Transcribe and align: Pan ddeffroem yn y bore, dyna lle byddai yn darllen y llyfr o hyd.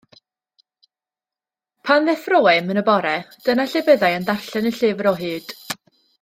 Pan 1.89 2.07
ddeffroem 2.09 2.73
yn 2.77 2.81
y 2.83 2.85
bore, 2.87 3.13
dyna 3.49 3.67
lle 3.75 3.85
byddai 3.91 4.11
yn 4.21 4.27
darllen 4.31 4.71
y 4.71 4.73
llyfr 4.81 5.13
o 5.13 5.15
hyd. 5.23 5.55